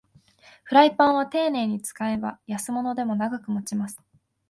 [0.63, 4.01] フライパンはていねいに使えば安物でも長く持ちます